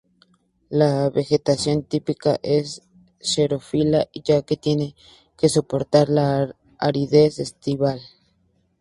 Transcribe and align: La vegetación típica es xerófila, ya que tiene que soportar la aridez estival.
La 0.71 1.11
vegetación 1.11 1.83
típica 1.83 2.39
es 2.41 2.81
xerófila, 3.19 4.09
ya 4.25 4.41
que 4.41 4.57
tiene 4.57 4.95
que 5.37 5.47
soportar 5.47 6.09
la 6.09 6.55
aridez 6.79 7.37
estival. 7.37 8.01